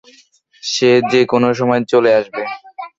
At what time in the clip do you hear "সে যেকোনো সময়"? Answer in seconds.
0.63-1.81